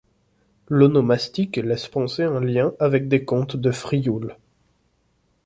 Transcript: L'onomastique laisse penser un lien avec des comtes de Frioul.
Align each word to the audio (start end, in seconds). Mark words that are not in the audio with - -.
L'onomastique 0.67 1.57
laisse 1.57 1.87
penser 1.87 2.23
un 2.23 2.39
lien 2.39 2.73
avec 2.79 3.07
des 3.07 3.23
comtes 3.23 3.55
de 3.55 3.69
Frioul. 3.69 4.35